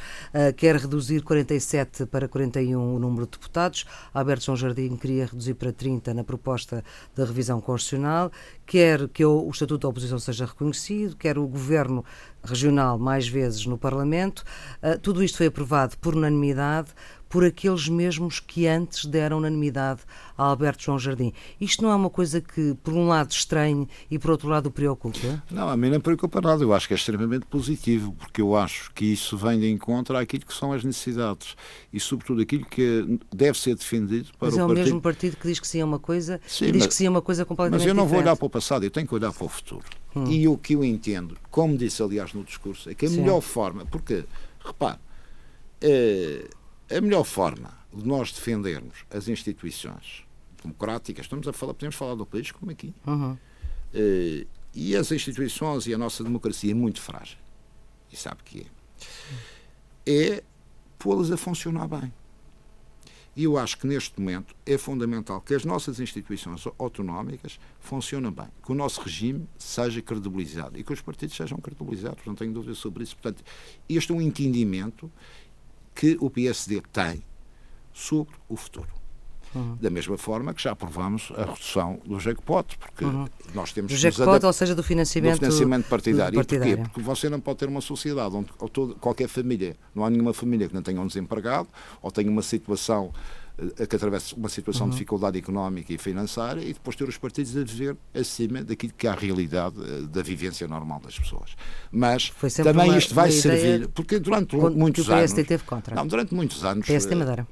[0.57, 3.85] quer reduzir 47 para 41 o número de deputados.
[4.15, 8.31] Alberto João Jardim queria reduzir para 30 na proposta da revisão constitucional Constitucional,
[8.67, 12.05] quer que o Estatuto da Oposição seja reconhecido, quer o Governo
[12.45, 14.45] Regional mais vezes no Parlamento.
[14.83, 16.91] Uh, tudo isto foi aprovado por unanimidade
[17.31, 20.01] por aqueles mesmos que antes deram unanimidade
[20.37, 21.33] a Alberto João Jardim.
[21.61, 25.41] Isto não é uma coisa que, por um lado, estranhe e, por outro lado, preocupa?
[25.49, 26.65] Não, a mim não preocupa nada.
[26.65, 30.45] Eu acho que é extremamente positivo, porque eu acho que isso vem de encontro àquilo
[30.45, 31.55] que são as necessidades
[31.93, 34.85] e, sobretudo, aquilo que deve ser defendido para mas o é o partido.
[34.85, 37.07] mesmo partido que diz que sim é uma coisa Sim, e diz mas- que sim
[37.07, 38.39] é uma coisa completamente Mas eu não vou olhar diferente.
[38.41, 39.85] para o passado, eu tenho que olhar para o futuro.
[40.17, 40.25] Hum.
[40.29, 43.21] E o que eu entendo, como disse aliás no discurso, é que a Sim.
[43.21, 44.25] melhor forma, porque,
[44.65, 44.99] repare,
[45.81, 46.49] eh,
[46.91, 50.25] a melhor forma de nós defendermos as instituições
[50.63, 53.37] democráticas, estamos a falar, podemos falar do país como aqui, Uhum.
[53.95, 57.39] eh, e as instituições e a nossa democracia é muito frágil,
[58.13, 58.67] e sabe que
[60.07, 60.43] é, é
[60.99, 62.13] pô-las a funcionar bem.
[63.37, 68.49] E eu acho que neste momento é fundamental que as nossas instituições autonómicas funcionem bem,
[68.63, 72.75] que o nosso regime seja credibilizado e que os partidos sejam credibilizados, não tenho dúvida
[72.75, 73.17] sobre isso.
[73.17, 73.43] Portanto,
[73.89, 75.11] este é um entendimento
[76.01, 77.23] que o PSD tem
[77.93, 78.89] sobre o futuro.
[79.81, 83.05] Da mesma forma que já aprovamos a redução do jackpot, porque
[83.53, 86.33] nós temos Do jackpot, ou seja, do financiamento, do financiamento partidário.
[86.33, 86.57] do E porquê?
[86.59, 86.85] partidário.
[86.85, 90.69] Porque você não pode ter uma sociedade onde todo- qualquer família, não há nenhuma família
[90.69, 91.69] que não tenha um desempregado
[92.01, 93.13] ou tenha uma situação
[93.89, 94.91] que atravesse uma situação Uhum.
[94.91, 99.07] de dificuldade económica e financeira e depois ter os partidos a viver acima daquilo que
[99.07, 101.55] é a realidade eh, da vivência normal das pessoas.
[101.93, 105.49] Mas também uma- isto vai servir, porque durante muitos que o PSD anos.
[105.49, 105.95] teve contra.
[105.95, 106.87] Não, durante muitos anos.
[106.87, 107.47] PSD eh, Madeira.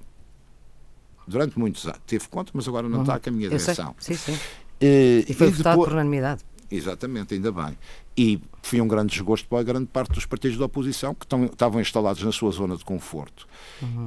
[1.27, 2.01] Durante muitos anos.
[2.07, 3.53] Teve conta, mas agora não está a caminho Uhum.
[3.55, 3.75] Eu sei.
[3.75, 3.94] direção.
[3.99, 4.38] Sim, sim.
[4.81, 6.42] Eh, E foi e votado depois- por unanimidade.
[6.71, 7.77] Exatamente, ainda bem.
[8.16, 11.44] E foi um grande desgosto para a grande parte dos partidos da oposição que estão,
[11.47, 13.47] estavam instalados na sua zona de conforto.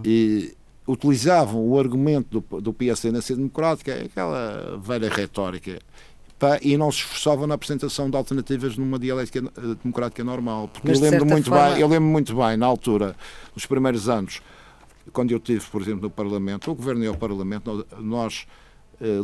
[0.06, 0.56] E
[0.88, 5.80] utilizavam o argumento do, do PSD na ser democrática, aquela velha retórica,
[6.62, 10.67] e não se esforçavam na apresentação de alternativas numa dialética eh, democrática normal.
[10.70, 13.15] Porque Mas, eu lembro muito forma- bem, eu lembro muito bem, na altura,
[13.56, 14.41] nos primeiros anos,
[15.13, 18.48] quando eu estive, por exemplo, no Parlamento, o Governo e o Parlamento, nós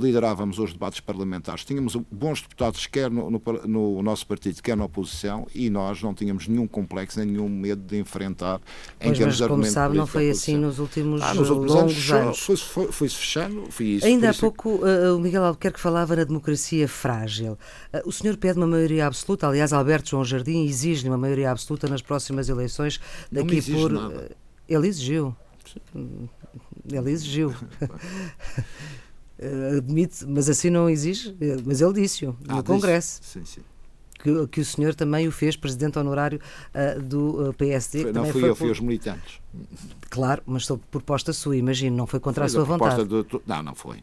[0.02, 1.64] liderávamos os debates parlamentares.
[1.64, 6.14] Tínhamos bons deputados, quer no, no no nosso partido, quer na oposição, e nós não
[6.14, 8.60] tínhamos nenhum complexo, nem nenhum medo de enfrentar
[9.00, 11.72] em Pois, termos mas de como sabe, não foi assim nos últimos, Ah, nos últimos
[11.74, 13.72] longos anos, foi- foi- foi-se fechando.
[13.72, 17.54] Foi isso, Ainda há pouco uh, o Miguel Albuquerque falava na democracia frágil.
[17.94, 21.88] Uh, o senhor pede uma maioria absoluta, aliás, Alberto João Jardim exige-lhe uma maioria absoluta
[21.88, 23.00] nas próximas eleições
[23.32, 23.92] daqui exige por.
[23.92, 24.32] nada.
[24.68, 25.36] Ele exigiu.
[26.92, 27.54] Ele exigiu.
[29.40, 32.74] Uh, Admite, mas assim não exige, uh, mas ele disse-o Ah, no disse?
[32.74, 33.62] Congresso, Sim, sim.
[34.28, 36.40] Que, que o senhor também o fez presidente honorário
[36.74, 38.04] uh, do uh, PSD.
[38.04, 39.40] Foi- não fui foi eu, fui por- os militantes.
[40.10, 43.28] Claro, mas sob proposta sua, imagino, não foi contra a Foi sua da proposta vontade.
[43.30, 43.98] do- Não, não foi.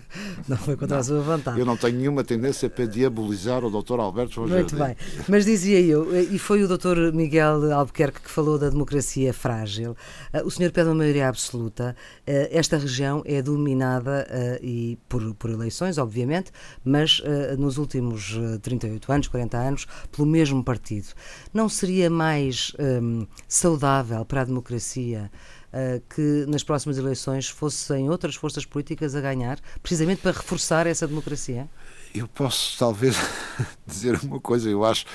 [0.48, 1.58] Não foi contra a sua vontade.
[1.60, 4.00] Eu não tenho nenhuma tendência para diabolizar o Dr.
[4.00, 4.96] Alberto João Muito bem.
[5.28, 7.12] Mas dizia eu, e foi o Dr.
[7.12, 9.96] Miguel Albuquerque que falou da democracia frágil.
[10.32, 11.94] Ah, O senhor pede uma maioria absoluta.
[12.26, 16.50] Ah, Esta região é dominada ah, e por, por eleições, obviamente,
[16.84, 19.69] mas ah, nos últimos ah, 38 anos, 40 anos,
[20.10, 21.08] pelo mesmo partido.
[21.52, 25.30] Não seria mais hum, saudável para a democracia
[25.72, 31.06] ah, que nas próximas eleições fossem outras forças políticas a ganhar, precisamente para reforçar essa
[31.06, 31.68] democracia?
[32.14, 33.16] Eu posso talvez
[33.86, 35.06] dizer uma coisa, eu acho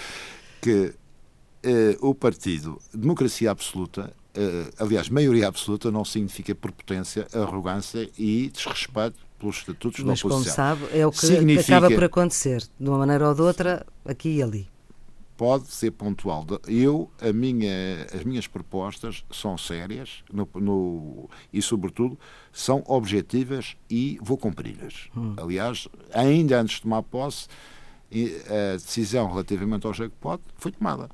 [0.62, 0.94] que
[1.62, 9.25] eh, o partido Democracia Absoluta, eh, aliás, maioria absoluta, não significa prepotência, arrogância e desrespeito
[9.40, 10.56] pelos estatutos Mas da como oposição.
[10.56, 14.30] sabe, é o que Significa- acaba por acontecer, de uma maneira ou de outra, aqui
[14.38, 14.68] e ali.
[15.38, 16.46] Pode ser pontual.
[16.66, 22.18] Eu, a minha, as minhas propostas são sérias no- no- e, sobretudo,
[22.54, 25.10] são objetivas e vou cumpri-las.
[25.36, 27.48] Aliás, ainda antes de tomar posse,
[28.14, 31.10] a decisão relativamente ao jackpot foi tomada.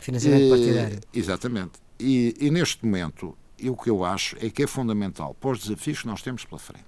[0.00, 1.00] Financiamento partidário.
[1.12, 1.72] Exatamente.
[2.00, 6.00] E, e neste momento, o que eu acho é que é fundamental para os desafios
[6.00, 6.84] que nós temos pela frente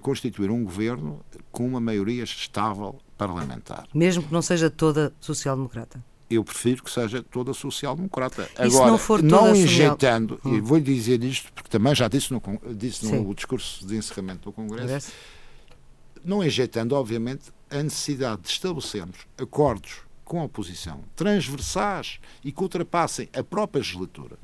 [0.00, 3.86] constituir um governo com uma maioria estável parlamentar.
[3.94, 6.02] Mesmo que não seja toda social-democrata.
[6.28, 8.48] Eu prefiro que seja toda social-democrata.
[8.58, 12.42] Agora, não for não social- injetando, e vou dizer isto porque também já disse no,
[12.74, 13.20] disse Sim.
[13.20, 15.12] no discurso de encerramento do Congresso, Parece?
[16.24, 23.28] não injetando, obviamente, a necessidade de estabelecermos acordos com a oposição transversais e que ultrapassem
[23.36, 24.38] a própria legislatura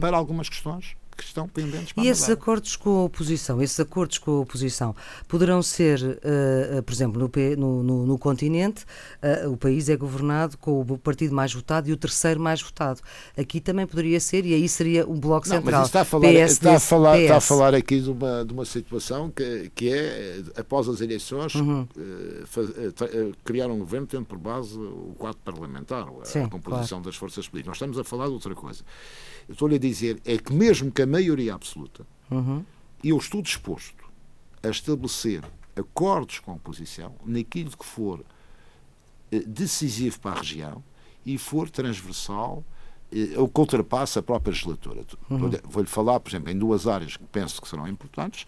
[0.00, 2.04] para algumas questões que estão pendentes para.
[2.04, 4.94] E a esses acordos com a oposição, esses acordos com a oposição,
[5.28, 8.84] poderão ser, eh, por exemplo, no, no- no- no continente,
[9.22, 13.00] eh, o país é governado com o partido mais votado e o terceiro mais votado.
[13.36, 15.80] Aqui também poderia ser, e aí seria um bloco Não, central.
[15.80, 17.46] mas está a falar, está a falar, está a PS.
[17.48, 21.86] falar aqui de uma, de uma situação que, que é, após as eleições, Uhum.
[21.96, 27.48] eh, criar um governo tendo por base o quadro parlamentar, a Sim, composição das forças
[27.48, 27.68] políticas.
[27.70, 28.82] Nós estamos a falar de outra coisa.
[29.48, 32.64] Estou-lhe a dizer é que mesmo que a maioria absoluta, Uhum.
[33.02, 34.04] eu estou disposto
[34.62, 35.42] a estabelecer
[35.76, 38.24] acordos com a oposição naquilo que for
[39.30, 40.82] eh, decisivo para a região
[41.26, 42.64] e for transversal
[43.12, 43.52] eh, ou que
[44.18, 45.04] a própria legislatura.
[45.64, 48.46] Vou-lhe falar, por exemplo, em duas áreas que penso que serão importantes.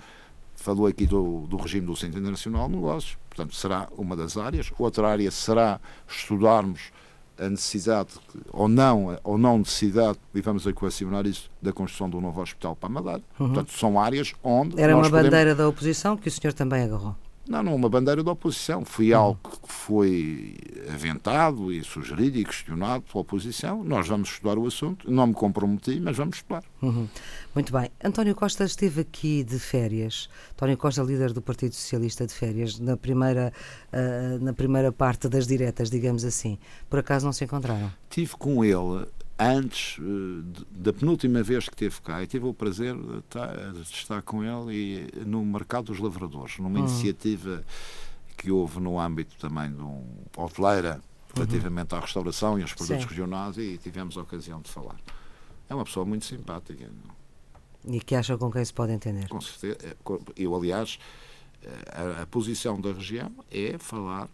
[0.54, 4.72] Falou aqui do, do regime do Centro Internacional de Negócios, portanto, será uma das áreas.
[4.78, 5.78] Outra área será
[6.08, 6.90] estudarmos
[7.38, 8.10] a necessidade,
[8.52, 12.88] ou não, ou não necessidade, e vamos equacionar isso, da construção do novo hospital para
[12.88, 13.22] a Madeira.
[13.36, 14.80] Portanto, são áreas onde.
[14.80, 17.14] Era nós uma podemos- bandeira da oposição que o senhor também agarrou.
[17.48, 18.84] Não, não, uma bandeira da oposição.
[18.84, 20.56] Foi algo que foi
[20.92, 23.84] aventado e sugerido e questionado pela oposição.
[23.84, 25.10] Nós vamos estudar o assunto.
[25.10, 26.64] Não me comprometi, mas vamos estudar.
[26.82, 27.08] Uhum.
[27.54, 27.90] Muito bem.
[28.02, 30.28] António Costa esteve aqui de férias.
[30.52, 33.52] António Costa, líder do Partido Socialista de férias, na primeira,
[33.92, 36.58] ah, na primeira parte das diretas, digamos assim.
[36.90, 37.92] Por acaso não se encontraram?
[38.16, 39.06] Tive com ele
[39.38, 44.42] antes eh, da penúltima vez que esteve cá e tive o prazer de estar, com
[44.42, 47.62] ele e, no Mercado dos Lavradores, numa iniciativa
[48.34, 50.02] que houve no âmbito também de um
[50.34, 50.98] hoteleira
[51.34, 53.08] relativamente à restauração e aos produtos Sim.
[53.10, 54.96] regionais e tivemos a ocasião de falar.
[55.68, 56.90] É uma pessoa muito simpática.
[57.86, 59.28] E que acha com quem se pode entender?
[59.28, 59.76] Com certeza.
[59.88, 59.94] É,
[60.38, 60.98] Eu, aliás,
[61.62, 64.30] eh, a, a posição da região é falar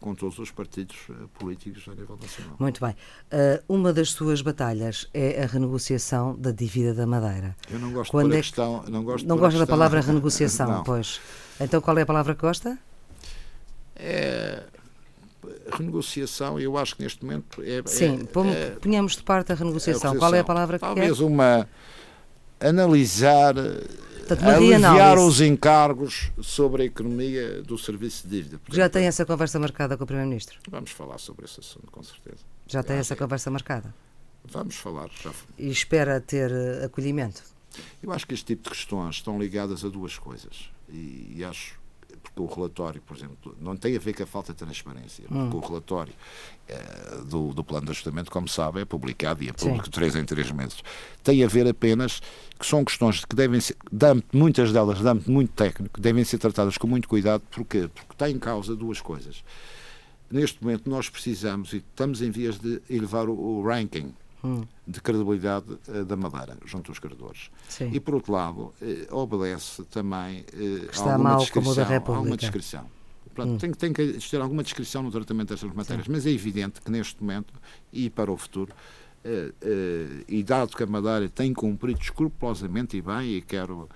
[0.00, 2.54] com todos os partidos eh, políticos a nível nacional.
[2.58, 2.94] Muito bem.
[3.30, 7.56] Ah, uma das suas batalhas é a renegociação da dívida da Madeira.
[7.70, 8.84] Eu não gosto Quando é que- questão.
[8.88, 10.82] Não, gosto Não gosta da palavra renegociação, Não.
[10.84, 11.20] pois.
[11.60, 12.78] Então qual é a palavra que gosta?
[13.96, 14.62] É,
[15.72, 17.82] renegociação, eu acho que neste momento é.
[17.86, 20.12] Sim, é, pom- é- ponhamos de parte a renegociação.
[20.12, 20.46] a Qual é a renegociação.
[20.46, 21.24] palavra que Talvez quer?
[21.24, 21.68] uma.
[22.60, 23.54] Analisar,
[24.36, 28.58] Portanto, uma aliviar os encargos sobre a economia do serviço de dívida.
[28.58, 30.58] Portanto, Já tem essa conversa marcada com o Primeiro-Ministro?
[30.70, 32.44] Vamos falar sobre esse assunto, com certeza.
[32.66, 33.94] Já tem essa conversa marcada?
[34.44, 35.08] Vamos falar.
[35.22, 37.42] Já, E espera ter eh, acolhimento?
[38.02, 40.70] Eu acho que este tipo de questões estão ligadas a duas coisas.
[40.88, 41.77] E, e acho,
[42.38, 45.56] porque o relatório, por exemplo, não tem a ver com a falta de transparência, porque
[45.56, 46.14] o relatório
[46.68, 50.14] eh, do, do plano de ajustamento, como sabe, é publicado e é público de três
[50.14, 50.82] em três meses.
[51.24, 52.22] Tem a ver apenas
[52.56, 53.76] que são questões que devem ser,
[54.32, 57.42] muitas delas de âmbito muito técnico, devem ser tratadas com muito cuidado.
[57.50, 57.88] Porquê?
[57.92, 59.42] Porque está em causa duas coisas.
[60.30, 64.14] Neste momento nós precisamos, e estamos em vias de elevar o, o ranking
[64.86, 67.50] de credibilidade eh, da Madeira junto aos credores.
[67.68, 67.90] Sim.
[67.92, 72.36] E por outro lado, eh, obedece também eh, está alguma mal como o descrição, alguma
[72.36, 72.86] descrição.
[73.34, 76.90] Portanto, tem, tem que existir alguma descrição no tratamento destas matérias, mas é evidente que
[76.90, 77.54] neste momento
[77.92, 78.72] e para o futuro,
[79.24, 83.88] eh, eh, e dado que a Madeira tem cumprido escrupulosamente e bem, e quero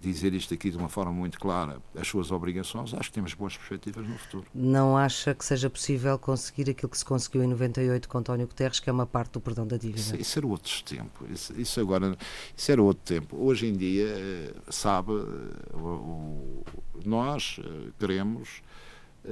[0.00, 3.56] dizer isto aqui de uma forma muito clara, as suas obrigações, acho que temos boas
[3.56, 4.46] perspectivas no futuro.
[4.54, 8.78] Não acha que seja possível conseguir aquilo que se conseguiu em 98 com António Guterres,
[8.78, 9.98] que é uma parte do perdão da dívida?
[10.00, 11.28] Isso, isso era outros tempos.
[11.30, 12.16] Isso, isso agora,
[12.56, 13.36] isso era outro tempo.
[13.36, 16.64] Hoje em dia, eh, sabe, eh, o- o-
[17.04, 18.62] nós eh, queremos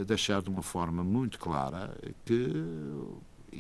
[0.05, 2.53] deixar de uma forma muito clara que,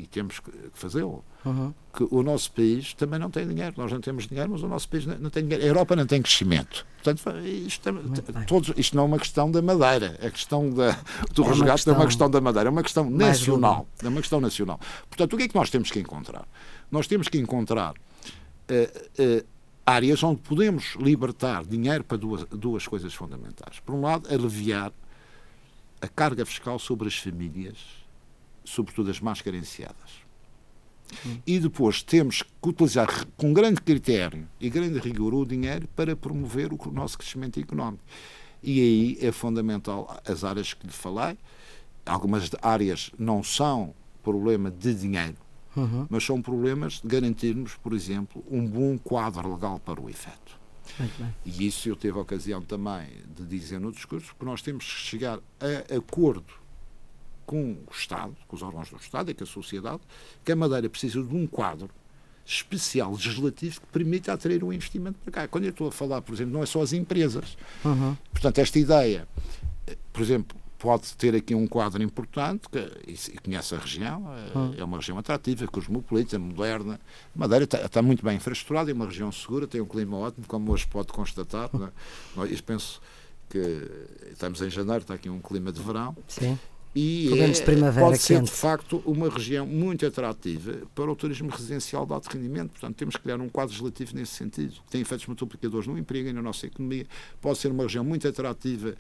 [0.03, 1.73] e temos que fazê-lo, Uhum.
[1.95, 3.75] que o nosso país também não tem dinheiro.
[3.77, 5.65] Nós não temos dinheiro, mas o nosso país não não tem dinheiro.
[5.65, 6.85] A Europa não tem crescimento.
[7.03, 10.19] Portanto, isto, é- todos, isto não é uma questão da Madeira.
[10.23, 10.99] A questão da,
[11.33, 13.87] do uma resgate não é questão uma questão da Madeira, é uma questão nacional.
[14.03, 14.81] É uma questão nacional.
[15.09, 16.47] Portanto, o que é que nós temos que encontrar?
[16.91, 17.95] Nós temos que encontrar
[18.69, 19.45] eh, eh,
[19.87, 23.79] áreas onde podemos libertar dinheiro para duas, duas coisas fundamentais.
[23.79, 24.93] Por um lado, aliviar
[26.01, 27.77] a carga fiscal sobre as famílias,
[28.66, 30.26] sobretudo as mais carenciadas.
[31.46, 36.72] E depois temos que utilizar com grande critério e grande rigor o dinheiro para promover
[36.72, 38.02] o nosso crescimento económico.
[38.62, 41.38] E aí é fundamental as áreas que lhe falei.
[42.05, 45.37] Algumas áreas não são problema de dinheiro,
[45.76, 46.07] Uhum.
[46.09, 50.59] mas são problemas de garantirmos, por exemplo, um bom quadro legal para o efeito.
[51.44, 54.90] E isso eu tive a ocasião também de dizer no discurso, que nós temos que
[55.00, 56.46] chegar a acordo
[57.47, 60.01] com o Estado, com os órgãos do Estado e com a sociedade,
[60.45, 61.89] que a Madeira precisa de um quadro
[62.45, 65.49] especial legislativo que permita atrair o investimento para cá.
[65.49, 67.57] Quando eu estou a falar, por exemplo, não é só as empresas.
[67.85, 68.17] Uhum.
[68.31, 69.27] Portanto, esta ideia,
[70.13, 72.79] por exemplo, pode ter aqui um quadro importante, que,
[73.09, 77.01] e conhece a região, eh, é uma região atrativa, cosmopolita, moderna.
[77.35, 80.71] Madeira está, está muito bem infraestruturada, é uma região segura, tem um clima ótimo, como
[80.71, 81.71] hoje pode constatar.
[81.73, 81.87] não
[82.44, 82.47] é?
[82.53, 83.01] Eu penso
[83.49, 83.90] que
[84.31, 86.17] estamos em janeiro, está aqui um clima de verão.
[86.29, 86.59] Sim.
[86.99, 88.47] E Pelo menos é- de primavera pode ser, quente.
[88.47, 92.71] de facto, uma região muito atrativa para o turismo residencial de alto rendimento.
[92.71, 96.31] Portanto, temos que criar um quadro legislativo nesse sentido, que tem efeitos multiplicadores no emprego
[96.31, 97.07] e na nossa economia.
[97.38, 98.94] Pode ser uma região muito atrativa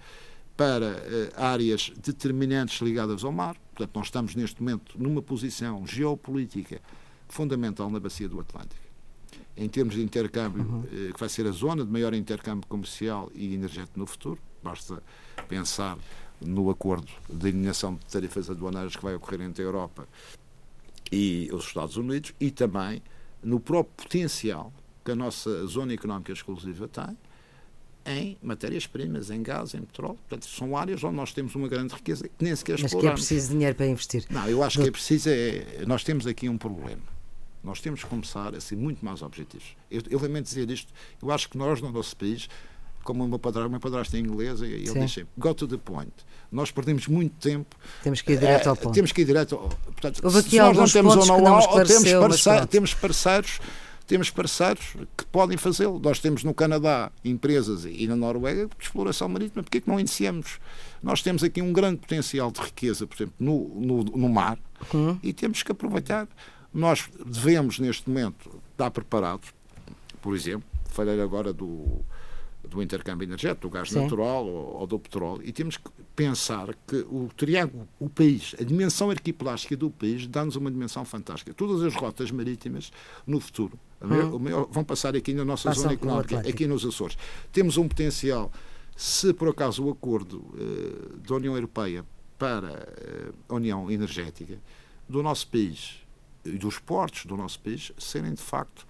[0.54, 3.56] para eh, áreas determinantes ligadas ao mar.
[3.74, 6.82] Portanto, nós estamos neste momento numa posição geopolítica
[7.28, 8.84] fundamental na bacia do Atlântico.
[9.56, 10.82] em termos de intercâmbio, uhum.
[11.12, 14.38] que vai ser a zona de maior intercâmbio comercial e energético no futuro.
[14.62, 15.02] Basta
[15.48, 15.96] pensar
[16.40, 20.08] no acordo de eliminação de tarifas aduaneiras que vai ocorrer entre a Europa
[21.10, 23.02] e os Estados Unidos e também
[23.42, 24.72] no próprio potencial
[25.04, 27.16] que a nossa zona económica exclusiva tem
[28.06, 30.16] em matérias-primas, em gás, em petróleo.
[30.28, 33.20] Portanto, são áreas onde nós temos uma grande riqueza que nem sequer Mas exploramos.
[33.20, 34.24] Mas que é preciso dinheiro para investir.
[34.30, 34.82] Não, eu acho Do...
[34.82, 35.28] que é preciso...
[35.28, 37.02] É, nós temos aqui um problema.
[37.64, 39.76] Nós temos que começar a ser muito mais objetivos.
[39.90, 40.92] Eu, eu lamento dizer isto.
[41.20, 42.48] Eu acho que nós, no nosso país,
[43.06, 45.78] como o meu padrasto, meu padrasto é inglês, e ele diz sempre, go to the
[45.78, 46.12] point.
[46.50, 47.76] Nós perdemos muito tempo.
[48.02, 48.92] Temos que ir direto ao ponto.
[48.92, 52.12] Temos que ir direto ao Portanto, Houve aqui se nós não temos um know-how, temos,
[52.12, 53.60] parce temos parceiros
[54.06, 55.98] temos parceiros que podem fazê-lo.
[55.98, 59.64] Nós temos no Canadá empresas e na Noruega de exploração marítima.
[59.64, 60.60] Porquê que não iniciamos?
[61.02, 64.58] Nós temos aqui um grande potencial de riqueza, por exemplo, no, no, no mar
[64.94, 65.18] uhum.
[65.24, 66.28] e temos que aproveitar.
[66.72, 69.52] Nós devemos, neste momento, estar preparados.
[70.22, 72.04] Por exemplo, falei agora do,
[72.68, 74.02] do intercâmbio energético, do gás Sim.
[74.02, 78.64] natural ou, ou, do petróleo, e temos que pensar que o triângulo, o país, a
[78.64, 81.52] dimensão arquiplástica do país dá-nos uma dimensão fantástica.
[81.54, 82.90] Todas as rotas marítimas
[83.26, 84.66] no futuro hum.
[84.70, 87.16] vão passar aqui na nossa Passam zona económica, aqui nos Açores.
[87.52, 88.50] Temos um potencial,
[88.96, 92.04] se por acaso o acordo uh, da União Europeia
[92.38, 94.58] para uh, a União Energética
[95.08, 96.02] do nosso país
[96.44, 98.86] e dos portos do nosso país serem de facto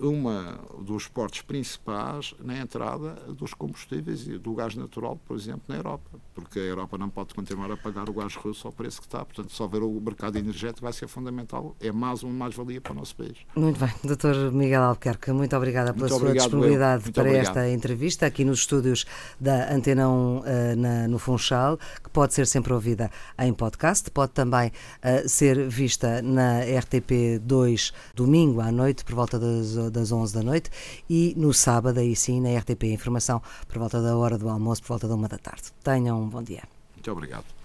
[0.00, 5.76] uma dos portos principais na entrada dos combustíveis e do gás natural, por exemplo, na
[5.76, 9.06] Europa, porque a Europa não pode continuar a pagar o gás russo ao preço que
[9.06, 9.24] está.
[9.24, 11.76] Portanto, se houver o mercado energético, vai ser fundamental.
[11.80, 13.36] É mais uma mais-valia para o nosso país.
[13.54, 14.50] Muito bem, Dr.
[14.52, 17.46] Miguel Albuquerque, muito obrigada pela muito sua obrigado, disponibilidade para obrigado.
[17.46, 19.04] esta entrevista aqui nos estúdios
[19.38, 20.42] da Antena 1 uh,
[20.76, 26.22] na, no Funchal, que pode ser sempre ouvida em podcast, pode também uh, ser vista
[26.22, 30.70] na RTP2 domingo à noite, por volta das das 11 da noite
[31.08, 34.88] e no sábado, aí sim, na RTP Informação, por volta da hora do almoço, por
[34.88, 35.64] volta da uma da tarde.
[35.82, 36.62] Tenham um bom dia.
[36.94, 37.59] Muito obrigado.